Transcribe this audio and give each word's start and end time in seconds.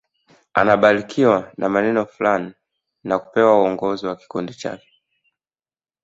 Anabarikiwa 0.53 1.51
na 1.57 1.69
maneno 1.69 2.05
fulani 2.05 2.53
na 3.03 3.19
kupewa 3.19 3.59
uongozi 3.61 4.05
wa 4.05 4.15
kikundi 4.15 4.53
chake 4.53 4.89